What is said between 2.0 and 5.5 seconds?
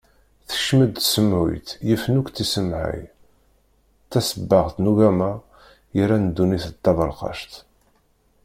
akk tisemhay, tasebbaɣt n ugama